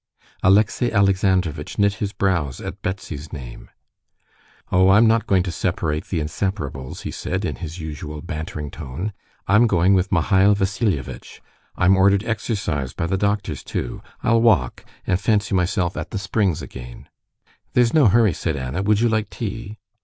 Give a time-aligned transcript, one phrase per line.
[0.41, 3.69] Alexey Alexandrovitch knit his brows at Betsy's name.
[4.71, 9.13] "Oh, I'm not going to separate the inseparables," he said in his usual bantering tone.
[9.47, 11.39] "I'm going with Mihail Vassilievitch.
[11.75, 14.01] I'm ordered exercise by the doctors too.
[14.23, 17.07] I'll walk, and fancy myself at the springs again."
[17.73, 18.81] "There's no hurry," said Anna.
[18.81, 19.77] "Would you like tea?"